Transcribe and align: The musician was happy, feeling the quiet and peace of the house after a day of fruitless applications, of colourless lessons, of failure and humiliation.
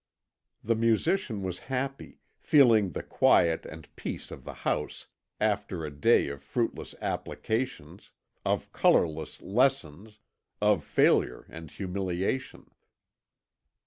The 0.63 0.73
musician 0.73 1.43
was 1.43 1.59
happy, 1.69 2.17
feeling 2.39 2.89
the 2.93 3.03
quiet 3.03 3.67
and 3.67 3.87
peace 3.95 4.31
of 4.31 4.45
the 4.45 4.53
house 4.65 5.05
after 5.39 5.85
a 5.85 5.91
day 5.91 6.27
of 6.29 6.41
fruitless 6.41 6.95
applications, 7.03 8.09
of 8.43 8.71
colourless 8.73 9.43
lessons, 9.43 10.17
of 10.59 10.83
failure 10.83 11.45
and 11.49 11.69
humiliation. 11.69 12.71